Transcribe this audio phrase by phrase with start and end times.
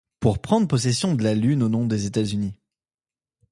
[0.19, 2.55] Pour prendre possession de la Lune au nom des États-Unis!